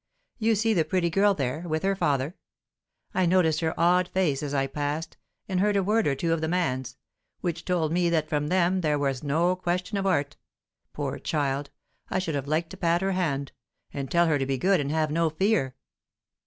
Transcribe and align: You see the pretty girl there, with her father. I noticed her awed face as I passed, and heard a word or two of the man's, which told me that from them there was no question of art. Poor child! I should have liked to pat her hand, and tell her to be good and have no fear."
You 0.39 0.55
see 0.55 0.73
the 0.73 0.83
pretty 0.83 1.11
girl 1.11 1.35
there, 1.35 1.59
with 1.67 1.83
her 1.83 1.95
father. 1.95 2.35
I 3.13 3.27
noticed 3.27 3.59
her 3.59 3.79
awed 3.79 4.07
face 4.07 4.41
as 4.41 4.51
I 4.51 4.65
passed, 4.65 5.15
and 5.47 5.59
heard 5.59 5.75
a 5.75 5.83
word 5.83 6.07
or 6.07 6.15
two 6.15 6.33
of 6.33 6.41
the 6.41 6.47
man's, 6.47 6.97
which 7.41 7.65
told 7.65 7.91
me 7.91 8.09
that 8.09 8.27
from 8.27 8.47
them 8.47 8.81
there 8.81 8.97
was 8.97 9.21
no 9.21 9.55
question 9.55 9.99
of 9.99 10.07
art. 10.07 10.37
Poor 10.91 11.19
child! 11.19 11.69
I 12.09 12.17
should 12.17 12.33
have 12.33 12.47
liked 12.47 12.71
to 12.71 12.77
pat 12.77 13.01
her 13.01 13.11
hand, 13.11 13.51
and 13.93 14.09
tell 14.09 14.25
her 14.25 14.39
to 14.39 14.45
be 14.47 14.57
good 14.57 14.79
and 14.79 14.89
have 14.91 15.11
no 15.11 15.29
fear." 15.29 15.75